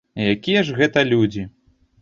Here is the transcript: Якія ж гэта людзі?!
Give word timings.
Якія 0.35 0.63
ж 0.69 0.79
гэта 0.79 1.05
людзі?! 1.13 1.47